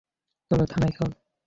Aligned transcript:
চলো, 0.51 0.63
থানায় 0.65 0.93
চল। 0.97 1.09